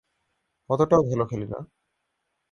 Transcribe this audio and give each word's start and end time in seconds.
অতটাও 0.69 1.01
ভালো 1.09 1.23
খেলি 1.25 1.45
না। 1.45 1.59